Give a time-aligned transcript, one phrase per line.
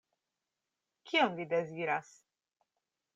[1.11, 2.09] Kion vi deziras?